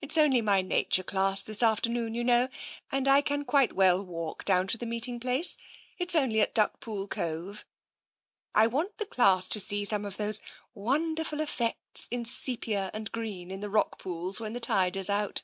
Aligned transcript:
It's 0.00 0.16
only 0.16 0.40
my 0.40 0.62
naturVclass 0.62 1.44
this 1.44 1.62
afternoon, 1.62 2.14
you 2.14 2.24
know, 2.24 2.48
and 2.90 3.06
I 3.06 3.20
can 3.20 3.44
quite 3.44 3.74
well 3.74 4.02
walk 4.02 4.46
down 4.46 4.66
to 4.68 4.78
the 4.78 4.86
meeting 4.86 5.20
place. 5.20 5.58
It's 5.98 6.14
only 6.14 6.40
at 6.40 6.54
Duckpool 6.54 7.10
Cove. 7.10 7.66
I 8.54 8.66
want 8.66 8.96
the 8.96 9.04
class 9.04 9.50
to 9.50 9.60
see 9.60 9.84
some 9.84 10.06
of 10.06 10.16
those 10.16 10.40
wonderful 10.72 11.40
effects 11.42 12.08
in 12.10 12.24
sepia 12.24 12.90
and 12.94 13.12
green 13.12 13.50
in 13.50 13.60
the 13.60 13.68
rock 13.68 13.98
pools 13.98 14.40
when 14.40 14.54
the 14.54 14.58
tide 14.58 14.96
is 14.96 15.10
out." 15.10 15.42